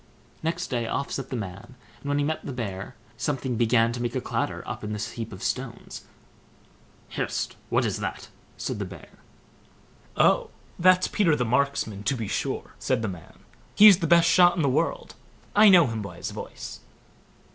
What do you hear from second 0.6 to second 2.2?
day off set the man, and when